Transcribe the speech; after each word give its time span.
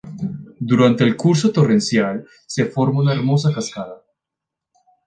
Durante 0.59 1.03
el 1.03 1.15
curso 1.15 1.51
torrencial, 1.51 2.25
se 2.47 2.65
forma 2.65 3.01
una 3.01 3.13
hermosa 3.13 3.53
cascada. 3.53 4.01